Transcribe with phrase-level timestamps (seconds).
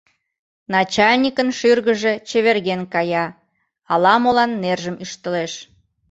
[0.73, 3.25] Начальникын шӱргыжӧ чеверген кая,
[3.93, 5.53] ала-молан нержым ӱштылеш.